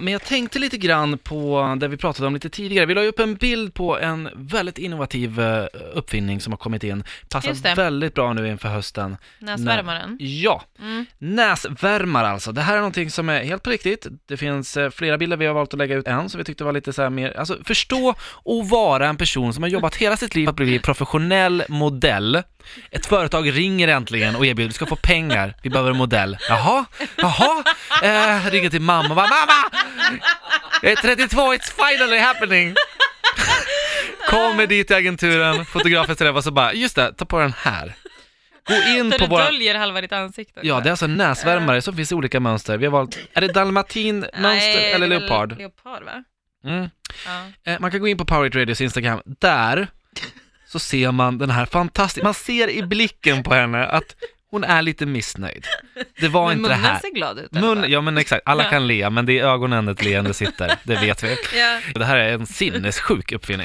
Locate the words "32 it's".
30.96-31.72